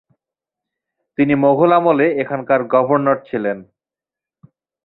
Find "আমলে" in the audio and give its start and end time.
1.77-2.07